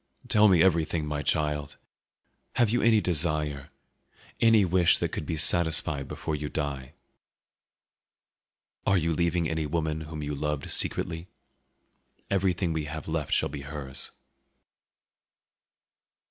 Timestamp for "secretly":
10.71-11.27